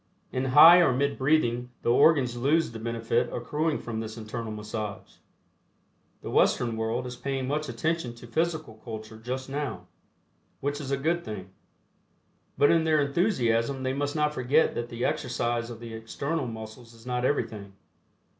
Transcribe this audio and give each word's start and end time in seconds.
In 0.31 0.45
High 0.45 0.79
or 0.79 0.91
Mid 0.93 1.15
Breathing 1.19 1.69
the 1.83 1.91
organs 1.91 2.35
lose 2.35 2.71
the 2.71 2.79
benefit 2.79 3.31
accruing 3.31 3.77
from 3.77 3.99
this 3.99 4.17
internal 4.17 4.51
massage. 4.51 5.17
The 6.23 6.31
Western 6.31 6.75
world 6.75 7.05
is 7.05 7.15
paying 7.15 7.47
much 7.47 7.69
attention 7.69 8.15
to 8.15 8.25
Physical 8.25 8.81
Culture 8.83 9.17
just 9.19 9.47
now, 9.47 9.85
which 10.59 10.81
is 10.81 10.89
a 10.89 10.97
good 10.97 11.23
thing. 11.23 11.51
But 12.57 12.71
in 12.71 12.83
their 12.83 12.99
enthusiasm 12.99 13.83
they 13.83 13.93
must 13.93 14.15
not 14.15 14.33
forget 14.33 14.73
that 14.73 14.89
the 14.89 15.05
exercise 15.05 15.69
of 15.69 15.79
the 15.79 15.93
external 15.93 16.47
muscles 16.47 16.95
is 16.95 17.05
not 17.05 17.23
everything. 17.23 17.73